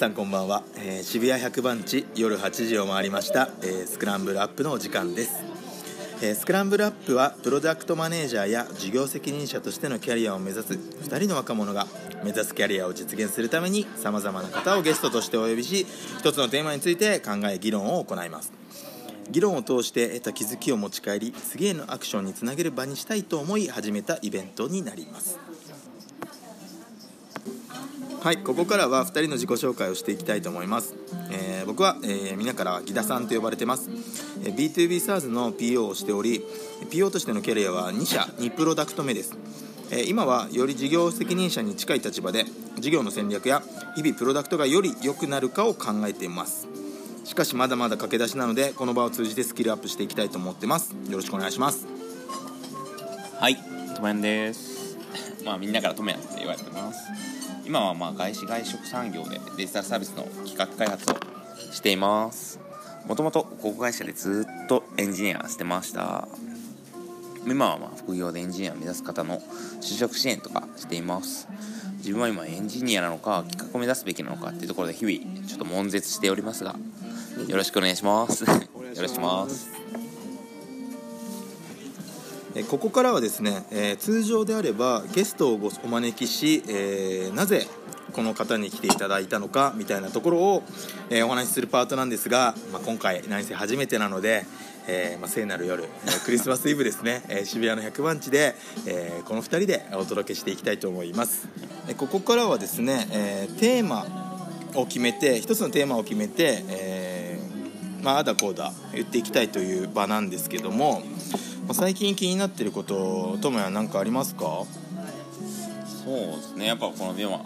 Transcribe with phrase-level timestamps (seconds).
[0.00, 5.44] さんこんばんは、えー渋谷100番地夜8時を回りました、えースクランブルアップのお時間です、
[6.22, 11.86] えースクランブルアップはプロダクトマネージャーや事業責任者としてのキャリアを目指す2人の若者が
[12.24, 15.86] 目指すキャリアを実現するためにさまざまな方をゲストとしてお呼びし
[16.18, 18.54] 一つのテーマについて考え議論を行います。
[19.30, 25.38] 議論を通して得た気づきを持ち帰り次へのアクションにつなげる場にしたいと思い始めたイベントになります。
[28.22, 30.94] はいここからは2人の自己紹介をしていきたいと思います、
[31.32, 33.88] えー僕は、えー、皆からギダさんと呼ばれてます、
[34.44, 36.44] えー B2B SaaS の PO をしており
[36.90, 39.36] PO としてのキャリアは2社2プロダクト目です。
[39.90, 42.44] えー今はより事業責任者に近い立場で
[42.78, 43.62] 事業の戦略や
[43.94, 46.68] 日々プロダクトがより良くなるかを考えています。
[47.24, 50.94] しかしまだまだ駆け出しなのでこの場を通じてスキルアップしていきたいと思ってます。
[51.08, 51.86] よろしくお願いします。
[53.38, 53.56] はい、
[53.94, 54.69] ともやんです。
[55.44, 57.08] まあみんなからともやんって言われてます。
[57.66, 61.16] 今はまあ外資外食産業でデジタルサービスの企画開発を
[61.72, 62.58] しています。
[63.06, 66.28] もともと航空会社でずっとエンジニアしてました。
[67.46, 69.40] 今はまあ副業でエンジニアを目指す方の
[69.80, 71.48] 就職支援とかしています。
[71.98, 76.76] 自分は今エンジニアなのか企画を目指すべきなのかっていうところで日々ちょっと悶絶しておりますが、
[77.46, 78.44] よろしくお願いします。
[78.44, 79.89] よろしくお願いします。
[82.68, 87.66] ここからはですね、えー通常であればゲストをお招きし、えーなぜ
[88.12, 90.62] この方に来ていただいたのかみたいなところを、
[91.10, 94.46] えーお話しするパートなんですが、まあ、今回何せ初めてなので、
[94.88, 101.46] えーまあ、聖なる夜、えークリスマスイブですね、 えー渋谷の100番地で、えーこの2人でお届けしていきたいと思います、
[101.86, 104.06] えーここからはですね、えーテーマ
[104.74, 111.02] を決めて一つのテーマを決めて、えーまあ、あだこうだ言っていきたいという場なんですけども、
[111.72, 114.64] 最近気になってることともや何かありますか？
[116.04, 116.66] そうですね。
[116.66, 117.40] やっぱこの今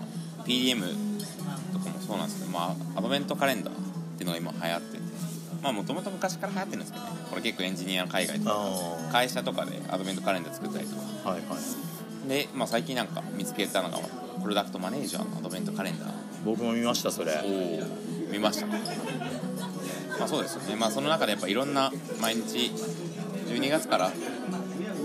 [0.44, 0.80] PDM
[1.72, 3.76] とかもそうなんですけど、まあ、アドベントカレンダーっ
[4.16, 5.02] ていうのが今流行ってて
[5.62, 7.10] まあもともと昔から流行ってるんですけどね。
[7.30, 11.02] これ結構エンジニアの海外とかあ会社とかでアドベントカレンダー作ったりとか。
[11.24, 11.56] あはいは
[12.24, 12.28] い。
[12.28, 13.98] で、まあ、最近なんか見つけたのが
[14.42, 16.10] プロダクトマネージャーのアドベントカレンダー。
[16.44, 17.32] 僕も見ましたそれ。
[17.32, 18.66] を見ました。
[18.66, 18.74] ま
[20.24, 20.76] あそうですよね。
[20.76, 22.70] まあその中でやっぱいろんな毎日
[23.54, 24.10] 12月から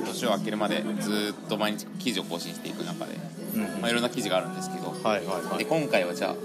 [0.05, 3.17] 年を明けるまでずっと毎日記事を更新していく中で、
[3.55, 5.57] うんまあ、いろんな記事があるんですけど、はいはいはい。
[5.59, 6.35] で今回はじゃあ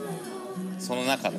[0.79, 1.39] その中の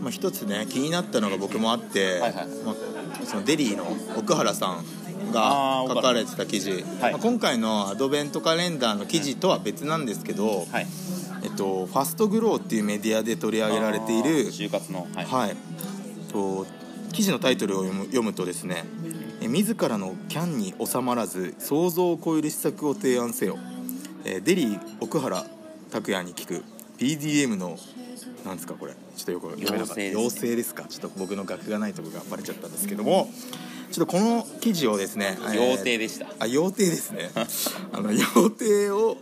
[0.00, 2.46] まあ、一つね気になったのが僕もあって、はいはい。
[2.64, 3.86] まあ、そのデリーの
[4.16, 7.12] 奥原さんが書かれてた記事、はい。
[7.12, 10.86] まあ、今回のアドベントカレンダーの記事とは別なんですけど、はい。
[11.42, 15.56] えっと、ファストグローっていうメディアで取り上げられている就活のはい、はい、
[16.32, 16.66] と
[17.12, 18.95] 記事のタイトルを読む読むとですね「え
[19.48, 23.58] 自らのキャンに収まらず想像を超える施策を提案せよ」
[24.24, 25.46] えーデリー奥原
[25.90, 26.64] 拓也に聞く
[26.98, 27.78] PDM の
[28.44, 28.92] なんですかこれ。
[28.92, 30.02] ちょっとよく読めなかった。
[30.02, 30.56] 要請ですね。
[30.56, 30.84] ですか。
[30.84, 33.28] ちょっと僕の学がないところがバレちゃったんですけども。
[33.90, 36.26] ちょっとこの記事をですね、えー要請でした。
[36.38, 37.30] あ要請ですね。
[37.92, 38.20] あの要
[38.50, 39.16] 請を、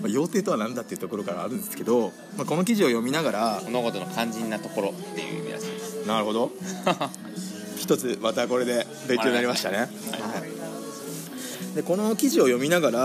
[0.00, 6.06] まあ、要請とは何だっていうところからあるんですけど、まあ、この記事を読みながら物事の肝心なところっていう意味らしいです。
[6.06, 6.52] なるほど
[7.86, 12.98] 一つまたこれで勉強になりましたね、はい、でこの記事を読みながら、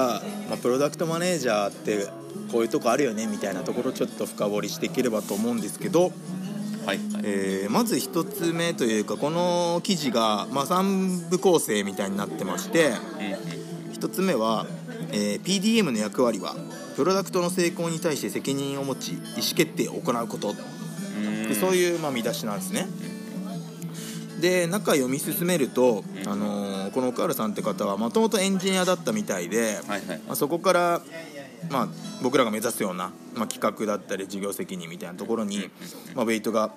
[0.50, 2.08] まあ、プロダクトマネージャーって
[2.52, 6.12] こういうとこあるよねみたいなところをちょっと深掘りしていければと思うんですけど、はい
[6.86, 7.00] はい。
[7.24, 14.66] えーまず一つ目というかこの記事が、まあ、3部構成みたいになってましてうんうん一つ目は、
[15.12, 16.56] えー PDM の役割は
[16.96, 19.24] プロダクトの成功に対して責任を持ち意思
[19.56, 20.56] 決定を行うこと。
[21.48, 22.88] でそういう、まあ、見出しなんですね
[24.42, 30.22] で中読み進めると、あのーこの岡原さんって方はもともとエンジニアだったみたいで、はいはい。
[30.28, 31.02] まあ、そこから、
[31.70, 31.88] まあ、
[32.22, 35.70] 僕らが目指すような、まあ、企画だったり事業責任みたいなところに、
[36.14, 36.74] まあ、ウェイトが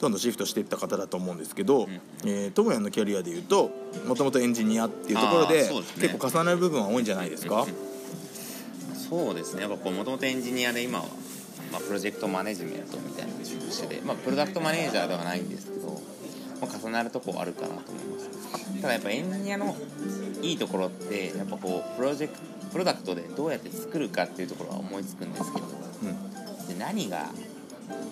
[0.00, 1.88] どんどんシフトしていった方だと思うんですけど、
[2.24, 3.70] えー、トモヤンのキャリアでいうと
[4.06, 5.68] もともとエンジニアっていうところでね。
[6.00, 7.66] 結構重なる部分は多いんじゃないですか、
[9.08, 9.62] そうですね。
[9.62, 11.04] やっぱこうもともとエンジニアで今は、
[11.72, 15.79] まあ、プロジェクトマネジメントみたいな職種で、まあ、プロダクトマネージャーではないんですけど、
[16.60, 18.80] まあ、重なるとこあるかなと思います。
[18.80, 19.76] ただやっぱエンジニアの
[20.42, 26.66] いいところってやっぱこうプロジェクトプロダクトでどうやって作るかっていうところは思いつくんですけどうん。
[26.68, 27.26] で何が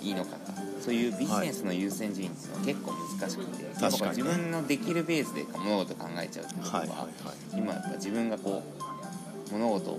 [0.02, 7.58] いいのかかそういうビジネスの優先順位っていうのは結構難しくて、やっぱこう自分のできるベースで物事を考えちゃうっていうところは、はいはいはい。
[7.58, 8.62] 今やっぱ自分がこ
[9.48, 9.98] う物事を、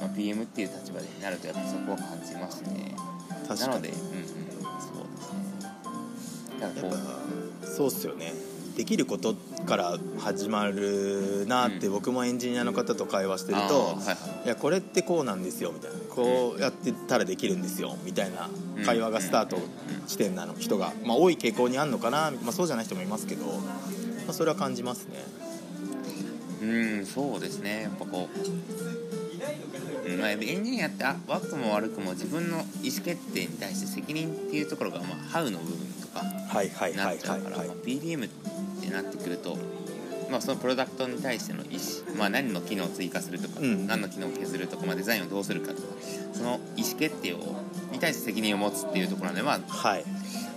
[0.00, 2.94] まあ、PM っていう立場になるとやっぱそこを感じますね。
[3.48, 4.35] なのでうん
[6.60, 8.32] やっぱそうっすよね。
[8.76, 9.34] できること
[9.66, 11.92] から始まるなって、うん。
[11.94, 14.12] 僕もエンジニアの方と会話してると、はいは
[14.44, 14.46] い。
[14.46, 15.96] いやこれってこうなんですよみたいな。
[16.10, 18.48] こうやってたらできるんですよみたいな
[18.84, 19.58] 会話がスタート
[20.06, 23.52] 地点なの人が、まあ、多い傾向にあるのかな、まあ、そうじゃない人もいますけど、ま
[24.30, 25.22] あ、それは感じますね。
[26.62, 26.66] う
[27.02, 27.82] んそうですね。
[27.82, 28.28] やっぱこ
[30.06, 36.24] う、うんまあ、エンジニアってあ悪くも悪くも自分の意思決定に対して責任っていうところが、まあ、ハウの部分とか。
[36.48, 38.30] はいはいなはいっちゃうから、はいはいまあ PDM っ
[38.82, 39.56] てなってくると、
[40.30, 43.86] まあ、そのプロダクトに対しての意思、まあ、何の機能を追加するとか、うん。
[43.86, 45.88] 何の機能を削るとか、まあ、デザインをどうするかとか
[46.32, 47.38] その意思決定を
[47.92, 50.04] に対して責任を持つっていうところで、まあ、はい。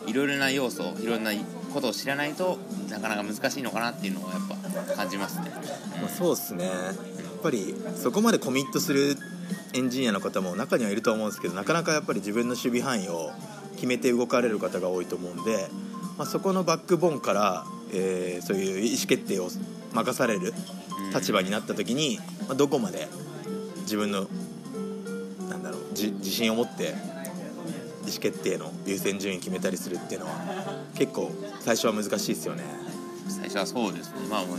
[0.07, 1.31] いろいろな要素いろんな
[1.73, 2.57] ことを知らないと
[2.89, 5.51] なかなか難しいのかなっていうのをやっぱ感じますね。
[6.01, 6.65] まあ、そうですね。
[6.65, 9.15] やっぱりそこまでコミットする
[9.73, 13.31] エンジニアの方も中にはいると思うんですけどなかなかやっぱり自分の守備範囲を
[13.79, 15.69] 決めて動かれる方が多いと思うんで、
[16.17, 19.47] まあ、そこのバックボーンから、えーそういう意思決定を
[19.93, 20.53] 任される
[20.99, 21.11] うん。
[21.11, 23.07] 立場になった時に、まあ、どこまで
[23.83, 24.27] 自分の
[25.49, 26.93] なんだろうじ自信を持って
[28.05, 30.33] 意思決定の優先順位決めたりするっていうのは
[30.95, 32.63] 結構最初は難しいですよね。
[33.29, 34.27] 最初はそうですね。
[34.29, 34.57] まあまあ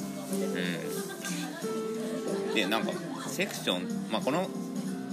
[2.49, 2.55] うん。
[2.55, 2.93] でなんか
[3.28, 4.49] セクション、まあ、この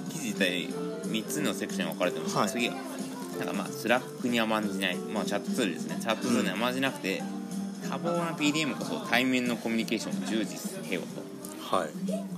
[0.10, 2.38] 記事自体3つのセクションに分かれてます。
[2.38, 2.50] はい。
[2.50, 2.76] 次は
[3.40, 5.98] なんかまあ Slack に甘んじない、まあ、チャットツールですね。
[6.02, 7.22] チャットツールに甘んじなくて、
[7.90, 11.76] 多忙な PDM こそ対面のコミュニケーションを重視せよと。
[11.78, 11.90] はい、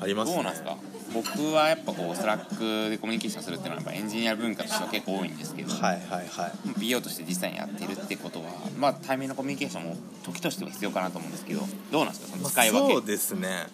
[0.01, 0.35] ありますね。
[0.35, 0.77] どうなんですか？
[1.11, 6.51] 僕はやっぱこう Slack でコミュニケーションするっていうのはやっぱエンジニア文化としては結構多いんですけど、はいはいはい。
[6.79, 8.45] PO として実際にやってるってことは、
[8.77, 11.61] まあ、対面のコミュニケーションも時としては必要かなと思うんですけど
[11.91, 12.27] どうなんですか？
[12.27, 13.67] そのまあ使い分け、そうですね。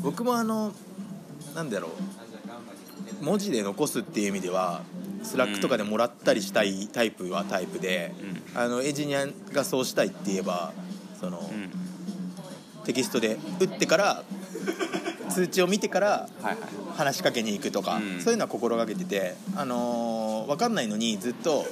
[0.00, 0.72] 僕もあの
[1.54, 1.90] なんだろう。
[3.22, 4.82] 文字で残すっていう意味では
[5.22, 8.12] Slack とかでもらったりしたいタイプはタイプで、
[8.54, 10.72] あのエンジニアがそうしたいって言えば
[11.20, 11.70] その、うん。
[12.84, 14.24] テキストで打ってから
[15.28, 16.56] 通知を見てからはいはい。
[16.96, 18.20] 話しかけに行くとか、うん。
[18.20, 21.64] そういうのは心がけてて、あのー分かんないのにずっと、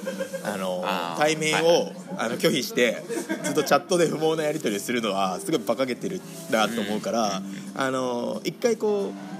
[0.43, 3.03] あのー対面を、あの拒否して
[3.43, 7.41] ずっとチャットで不毛なやり取りをするのはすごい馬鹿げてるなと思うから、
[7.75, 9.38] あのー一回こう、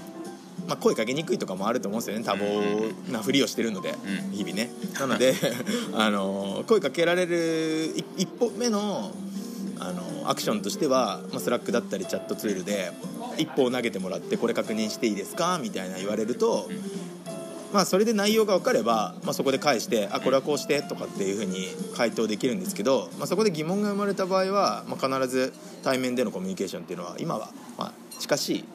[0.69, 2.23] まあ、声かけにくいとかもあると思うんですよね。
[2.23, 4.31] 多忙なふりをしてるので、うん。
[4.31, 4.69] 日々ね。
[4.99, 5.33] なので、
[5.93, 9.11] あのー声かけられるい一歩目の
[9.79, 12.91] あのアクションとしては、まあ、 Slack だったりチャットツールで
[13.37, 15.57] 一歩を投げてもらってこれ確認していいですか？
[15.61, 16.69] みたいな言われると、
[17.73, 28.65] まあ、それで内容が分かれば、まあ、そこで返してあこれはこうしてとかっていうふうに回答できるんですけど、まあ、そこで疑問が生まれた場合は、まあ、必ず対面でのコミュニケーションっていうのは今は、まあ、近しい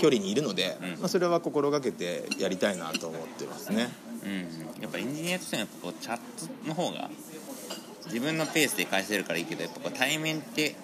[0.00, 0.88] 距離にいるので、うん。
[1.00, 3.88] まあ、それは心がけてやりたいなと思ってますね。
[4.24, 7.08] うん、やっぱエンジニアとしてはやっぱこうチャットの方が
[8.06, 10.74] 自分のペースで返せるからいいけどやっぱこう対面って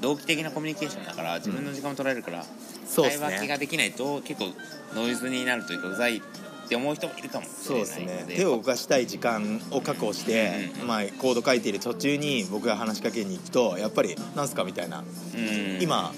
[0.00, 2.44] 同期的なコミュニケーションだから自分の時間も取られるから、
[2.86, 4.48] そうです会話系がねできないと結構
[4.94, 6.20] ノイズになるというかうざいっ
[6.68, 8.32] て思う人もいるかもしそうですれないので。
[8.34, 8.36] ね。
[8.38, 15.00] 手を動かしたい時間を確保して、うんまあ、コード書いている途中に僕が話しかけに行くとやっぱり「なんすか?」みたいな。
[15.00, 15.02] う
[15.38, 15.82] ん。
[15.82, 16.14] 今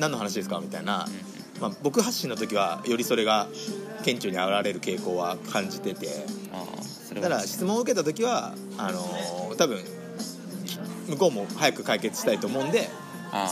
[0.00, 0.58] 何の話ですか？
[0.60, 1.06] みたいな、
[1.60, 3.46] まあ、僕発信の時はよりそれが
[4.02, 6.08] 顕著に現れる傾向は感じてて。
[6.52, 9.78] ああそれたはだ質問を受けた時はあのー多分
[11.08, 12.88] 向こうも早く解決したいと思うんで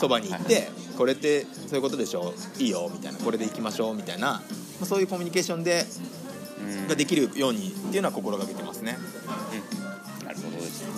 [0.01, 0.69] そばに行って、はい
[0.99, 2.35] これってそういうことでしょ？
[2.59, 3.19] いいよみたいな。
[3.21, 4.43] これで行きましょうみたいな、ま
[4.83, 5.85] あ、そういうコミュニケーションで
[6.61, 6.89] うん。
[6.89, 8.97] ができるようにっていうのは心がけてますね。
[10.21, 10.27] うん。
[10.27, 10.89] なるほどですね、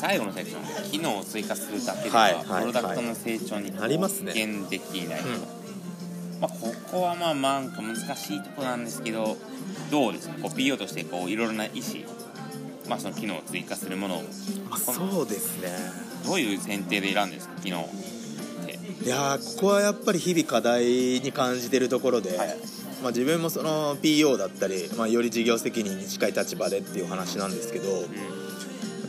[0.00, 0.84] 最後のセクション。
[0.84, 4.32] で機能を追加するだけでは、プロダクトの成長にありますね。
[4.34, 5.26] 貢献できない、うん。
[6.40, 8.00] まあ、ここはまあなんか難し
[8.34, 9.36] いところなんですけど
[9.90, 10.34] どうですか？
[10.42, 11.80] こう PO としてこういろいろな意思、
[12.88, 14.22] まあ、その機能を追加するものを。
[14.70, 15.70] まあ、そうですね。
[16.24, 17.60] どういう前提で選んでるんですか？
[17.60, 18.78] 機能って。
[19.04, 20.84] いやーここはやっぱり日々課題
[21.20, 22.56] に感じてるところで、はい。
[23.02, 28.02] まあ、自分もその PO だったり、まあ、より事業責任に近い立場でっていう話なんですけどやっ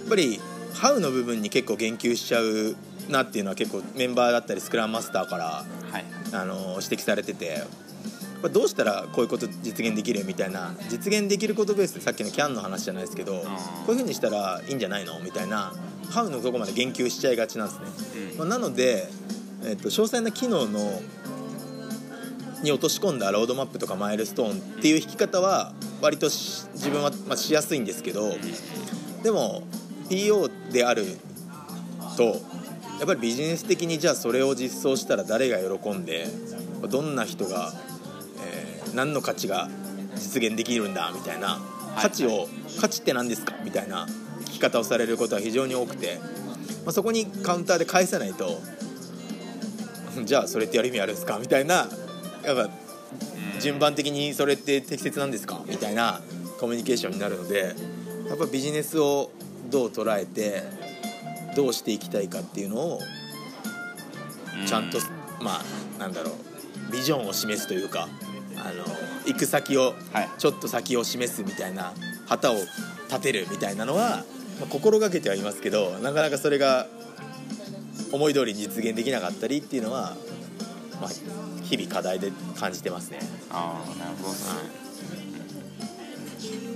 [0.08, 0.40] ぱり
[0.74, 2.76] 「How」の部分に結構言及しちゃう
[3.10, 7.64] なっていうのは結構メンバーだったりスクラムマスターからはいあの指摘されてて。
[8.42, 13.42] まあどうしたらこういうこと実現できるみたいな実現できることベースでさっきの CAN の話じゃないですけどこ
[13.90, 15.20] ういうふうにしたらいいんじゃないの？
[15.20, 15.74] みたいな
[16.10, 17.88] 「How」のとこまで言及しちゃいがちなんですね。
[18.32, 19.10] うんまあ、なので、
[19.66, 21.02] えっと、詳細な機能の
[22.64, 28.32] に落とし込んだロードマップとかマイルストーンっていう引き方は割とし自分は、まあ、しやすいんですけど
[29.22, 29.64] でも
[30.10, 31.06] PO である
[32.18, 32.24] と
[33.00, 36.28] やっぱりビジネス的にじゃあそれを実装したら誰が喜んで
[36.90, 37.72] どんな人が、
[38.46, 39.70] えー何の価値が
[40.16, 41.60] 実現できるんだみたいな
[42.02, 42.48] 価値を、
[42.82, 44.08] 価値って何ですかみたいな
[44.46, 46.18] 聞き方をされることは非常に多くて
[46.86, 48.60] まあ、そこにカウンターで返さないと
[50.26, 51.88] じゃあそれってやる意味あるんですかみたいな
[52.44, 52.70] やっぱ
[53.60, 56.22] 順番的にそれって適切なんですかみたいな
[56.60, 57.76] コミュニケーションになるので
[58.28, 59.30] やっぱビジネスを
[59.70, 60.64] どう捉えて
[61.56, 63.00] どうしていきたいかっていうのを
[64.66, 65.00] ちゃんと、
[65.42, 68.08] まあなんだろうビジョンを示すというか
[68.56, 68.86] あの
[69.26, 70.30] 行く先をはい。
[70.38, 71.94] ちょっと先を示すみたいな
[72.28, 72.56] 旗を
[73.08, 74.24] 立てるみたいなのは、
[74.60, 76.88] まあ心がけてはいますけどなかなかそれが
[78.12, 80.16] 思い通りに実現できなかったりっていうのは、
[81.00, 81.10] まあ、
[81.64, 83.20] 日々課題で感じてますね。
[83.52, 84.30] ああなるほど。
[84.32, 85.29] ですね、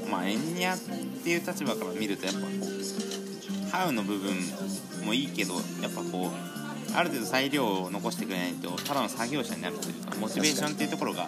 [0.09, 4.33] まあエンジニアっていう立場から見るとやっぱこうハウの部分
[5.05, 11.27] もいいけどやっぱこうある程度裁量を残してくれないとただの作業者になるというかモチベーションっていうところが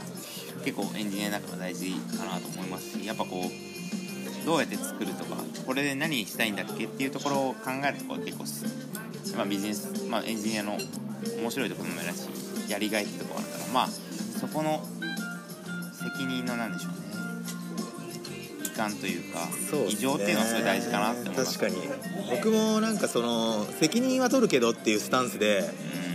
[0.63, 10.77] 結構エンジニアの中では大事かなと思いますしやっぱこうどうやって作るとかこれで何したいんだっけっていうところを考えるところが結構す、まあ、ビジネス、まあ、エンジニアの
[11.41, 12.29] 面白いところもあるし
[12.71, 14.83] やりがいってところがあるからまあそこの
[15.91, 17.04] 責任のなんでしょうね
[18.75, 19.48] 期間というか
[19.88, 21.58] 異常っていうのはすごい大事かなって思います。
[21.58, 21.88] 確かに。
[22.29, 25.60] 僕もなんかその責任は取るけどっていうスタンスで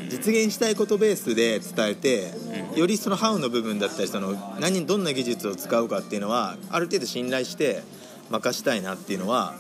[0.05, 0.11] うん。
[0.11, 2.33] 実現したいことベースで伝えて
[2.73, 2.79] うん。
[2.79, 7.83] よりそのハウの部分だったりその何どんな技術を使うかっていうのはある程度信頼して
[8.29, 9.55] 任したいなっていうのは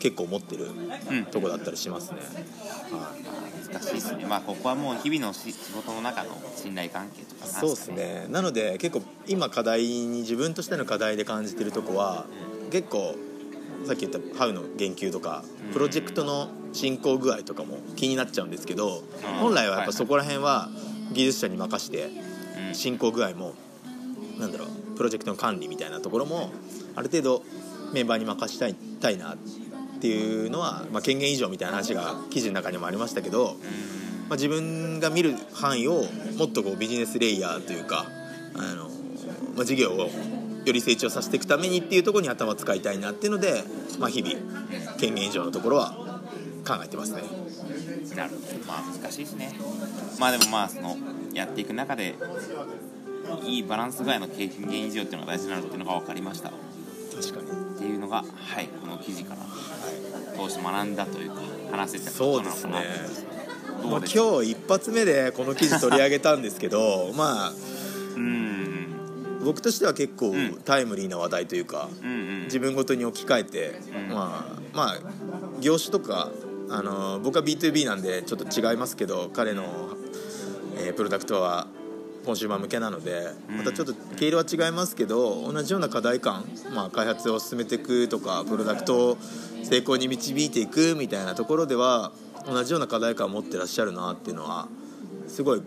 [0.00, 0.70] 結構思ってる
[1.10, 1.24] うん。
[1.26, 3.41] とこだったりしますね、はい
[3.72, 4.26] 難しいですね。
[4.26, 8.26] まあここはもう日々のし仕事の中の信頼関係とかなんそうですね。
[8.28, 12.26] なので結構今課題に自分としての課題で感じてるとこは
[12.70, 13.14] 結構
[13.86, 15.72] さっき言ったハウの言及とかうん。
[15.72, 19.38] プロジェクトの進行具合とかも気になっちゃうんですけどうん。
[19.38, 20.68] 本来はやっぱそこら辺は
[21.12, 22.10] 技術者に任して
[22.68, 22.74] うん。
[22.74, 23.54] 進行具合も
[24.38, 26.52] なんだろうプロジェクトの管理みたいなところも
[26.94, 27.42] ある程度
[27.92, 29.61] メンバーに任したいたいなって
[30.06, 36.04] いうのは、まあ、権限以上みたいな話が記事の中にもありましたけど、うんまあ、自分が見る範囲を
[36.38, 38.06] もっとこうビジネスレイヤーというか
[38.54, 38.88] あの、
[39.54, 40.08] まあ、事業を
[40.64, 43.62] より成長させていくためにっていうところに頭を使いたいなっていうので、
[43.98, 46.20] まあ、日々権限以上のところは
[46.66, 47.22] 考えてますね。
[48.16, 48.66] なるほど。
[48.66, 49.52] まあ難しいですね。
[50.18, 50.96] まあでもまあその
[51.34, 52.14] やっていく中で
[53.44, 56.50] いいバランス具合の経験以上っていうのが大事なのっていうのが分かりました。
[56.50, 56.52] っ
[57.14, 57.61] 確かに、
[58.12, 59.46] がはいこの記事からは
[60.48, 61.36] 通して学んだというか
[61.72, 62.76] 話せたい、ことなのそうで
[63.06, 63.32] すね。
[63.72, 64.20] かなもうですか？
[64.22, 67.52] 今日一発目でこの記事取り上げたんですけど まあ
[68.16, 68.88] うん。
[69.44, 70.60] 僕としては結構うん。
[70.64, 72.44] タイムリーな話題というか、うんうん。
[72.44, 74.14] 自分ごとに置き換えて、うん。
[74.14, 74.98] まあまあ
[75.60, 76.30] 業種とか
[76.70, 79.64] あの僕は B2B なんでちょっと違いますけど彼の、
[80.78, 81.66] えープロダクトは
[82.24, 83.56] コンシューマー向けなのでうん。
[83.58, 89.18] またちょっと毛色は違いますけど同じような課題感、まあ、開発を進めていくとかプロダクトを
[89.62, 92.12] 成功に導いていくみたいなところでは
[92.46, 94.68] 同じような課題感を持ってらっしゃるなっていうのは
[95.28, 95.62] すごい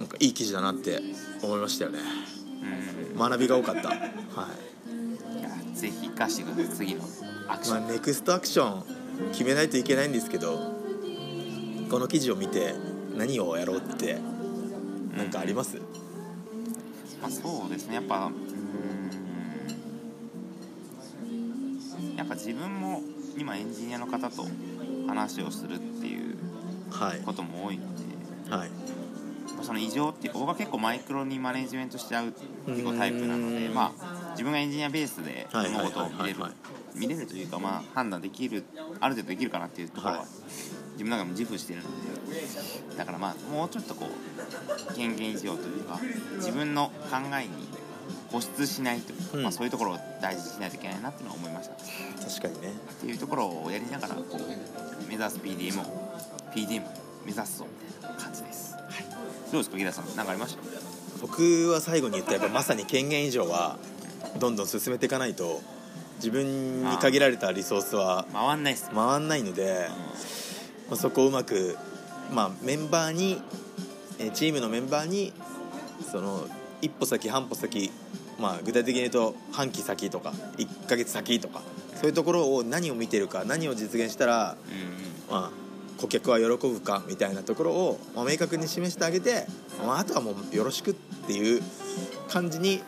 [0.00, 1.00] なんかいい記事だなって
[1.42, 2.00] 思いましたよね。
[3.12, 3.18] うん。
[3.18, 3.88] 学びが多かった。
[3.88, 4.66] はい。
[5.76, 7.02] ぜひ生かしてください次の
[7.48, 8.84] アクシまあ、ョン、ネクストアクション
[9.32, 10.74] 決めないといけないんですけど
[11.90, 12.74] この記事を見て
[13.16, 14.18] 何をやろうって
[15.16, 15.78] 何かあります、
[17.20, 17.94] まあ、そうですね。
[17.96, 18.36] やっぱうーん。
[22.16, 23.02] やっぱ自分も
[23.36, 24.46] 今エンジニアの方と
[25.06, 26.36] 話をするっていう
[26.90, 27.20] はい。
[27.20, 27.82] ことも多いの
[28.48, 28.70] ではい。
[29.56, 32.32] まあその異常っていうか僕は結構マイクロにマネジメントしちゃう
[32.66, 33.74] 結構タイプなのでうん。
[33.74, 33.90] まあ
[34.32, 36.42] 自分がエンジニアベースではい物事を見れるはいはい。
[36.42, 36.52] はい
[36.94, 38.64] 見れるというかまあ判断できる
[39.00, 40.28] ある程度できるかなっていうところははい。
[40.92, 42.15] 自分の中でも自負してるので
[42.96, 46.00] だからまあもうちょっとこう権限以上というか
[46.36, 47.68] 自分の考えに
[48.30, 49.42] 固執しないというか、うん。
[49.44, 51.74] まあ、そういうところを大事にしないといけないなっていうのは思いました。
[51.74, 51.78] っ
[52.28, 52.72] 確かにね。
[53.00, 56.20] ていうところをやりながらこう目指す PDM を
[56.54, 56.82] PDM
[57.24, 58.84] 目指すぞみたいな感じです、はい、
[59.50, 60.04] どうですか木田さん。
[60.16, 60.62] 何かありました？
[61.20, 63.78] 僕は最後に言ったやっぱまさに権限以上は
[64.38, 65.60] どんどん進めていかないと
[66.16, 69.88] 自分に限られたリソースは回んないっす回んないので、
[70.88, 71.76] まあ、そこをうまく、
[72.32, 73.40] まあ、メンバーに
[74.18, 75.32] えーチームのメンバーに
[76.10, 76.46] その
[76.80, 77.90] 一歩先半歩先、
[78.38, 81.62] まあ、具体的に言うと半期先とか1ヶ月先とか
[81.94, 89.46] そういうところを何を見てるか何を実現したら、うんまあ、顧客は喜ぶかみたいなところを、まあ、明確に示してあげて、
[89.84, 90.94] まあ、あとはもうよろしくっ
[91.26, 91.62] ていう
[92.28, 92.82] 感じに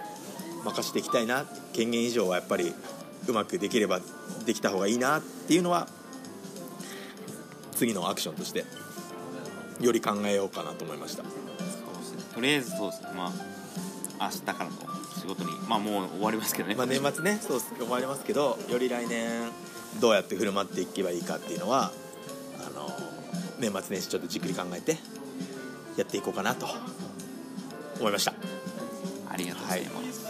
[0.64, 2.74] 任していきたいな権限以上はやっぱり
[3.26, 4.00] うまくできれば
[4.44, 5.88] できた方がいいなっていうのは
[7.72, 8.64] 次のアクションとして
[9.80, 11.22] より考えようかなと思いました。
[12.34, 13.08] とりあえずそうですね。
[13.16, 13.32] まあ
[14.20, 14.70] 明日からの
[15.16, 17.38] 仕事にまあもう終わりますけどね、まあ、年末ね。
[17.40, 19.50] そう思われますけどより来年
[20.00, 21.92] どうやって振る舞っていけばいいかっていうのは
[22.66, 22.88] あの
[23.58, 24.96] 年末年始ちょっとじっくり考えて
[25.96, 26.66] やっていこうかなと
[27.98, 28.34] 思いました。
[29.30, 30.26] ありがとうございます、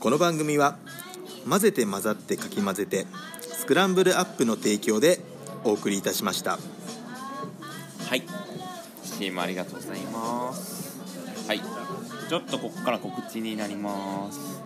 [0.00, 0.76] この番組は
[1.48, 3.06] 混ぜて混ざってかき混ぜて
[3.40, 5.20] スクランブルアップの提供で
[5.64, 6.58] お送りいたしました
[8.08, 8.22] はい。
[9.04, 10.98] CM ありがとうございます。
[11.46, 11.60] はい。
[11.60, 14.62] ちょっとここから告知になります。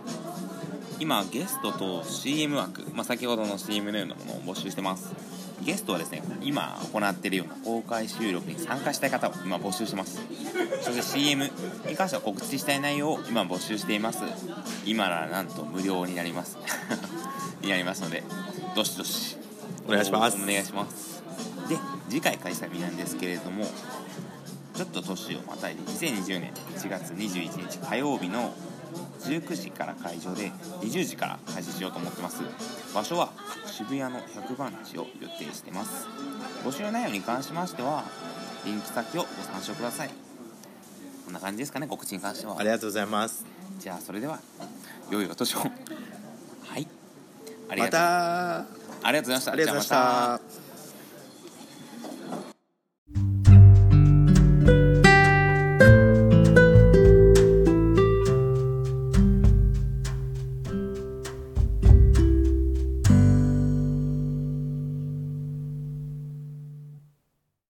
[1.01, 5.13] 今ゲストと CM 枠、まあ、先ほどの CM のようなものを募集してます。
[5.61, 10.21] ゲストはですね今行っているような公開収録に参加したい方を今募集してます。
[10.81, 11.51] そして CM
[11.85, 14.21] に関しては告知したい内容を今募集しています。
[14.85, 16.57] 今ならなんと無料になります。
[17.61, 18.23] になりますので
[18.73, 19.35] どしどし。
[19.85, 20.37] お願いします。
[20.41, 21.12] お願いします
[21.73, 23.65] で次回開催日なんですけれども
[24.75, 28.53] ちょっと年をまたいで2020年1月21日火曜日の
[29.21, 30.51] 19時から会場で
[30.81, 32.41] 20時から開始しようと思ってます。
[32.93, 33.31] 場所は
[33.65, 36.05] 渋谷の100番地を予定してます。
[36.63, 38.03] 募集内容に関しましては
[38.65, 40.09] リンク先をご参照ください。
[41.25, 42.59] こんな感じですかね告知に関しては。
[42.59, 43.45] ありがとうございます。
[43.79, 44.39] じゃあそれでは
[45.09, 45.59] 良いお年を。
[45.59, 45.65] は
[46.77, 46.87] い。
[47.69, 49.51] ありまがとうございました。
[49.51, 50.42] ありがとうございました